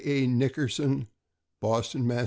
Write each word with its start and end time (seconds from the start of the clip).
A. 0.05 0.25
Nickerson, 0.27 1.07
Boston, 1.59 2.07
Mass. 2.07 2.19